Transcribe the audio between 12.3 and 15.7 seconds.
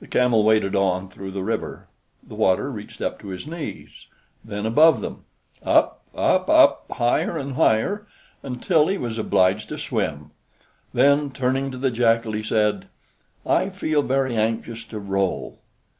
he said, "I feel very anxious to roll."